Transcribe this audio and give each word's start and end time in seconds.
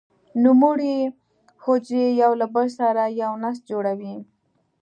نوموړې 0.43 0.95
حجرې 1.63 2.05
یو 2.21 2.31
له 2.41 2.47
بل 2.53 2.67
سره 2.79 3.03
یو 3.21 3.31
نسج 3.43 3.63
جوړوي. 3.71 4.15